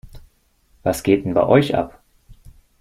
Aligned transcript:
Was 0.81 1.03
geht 1.03 1.25
denn 1.25 1.35
bei 1.35 1.45
euch 1.45 1.75
ab? 1.75 2.01